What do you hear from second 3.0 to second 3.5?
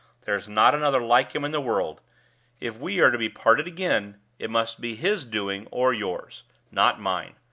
are to be